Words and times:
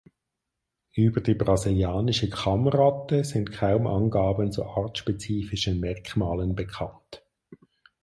Über 0.93 1.21
die 1.21 1.35
Brasilianische 1.35 2.27
Kammratte 2.27 3.23
sind 3.23 3.51
kaum 3.51 3.85
Angaben 3.85 4.51
zu 4.51 4.65
artspezifischen 4.65 5.79
Merkmalen 5.79 6.55
bekannt. 6.55 7.23